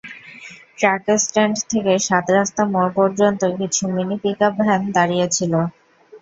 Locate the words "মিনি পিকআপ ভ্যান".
3.95-4.81